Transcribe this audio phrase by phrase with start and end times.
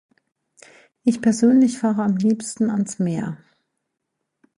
[1.03, 3.37] Ich persönlich fahre am liebsten ans Meer.